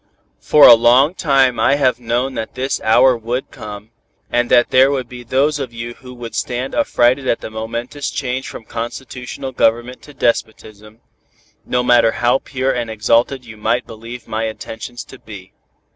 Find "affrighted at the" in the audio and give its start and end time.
6.73-7.51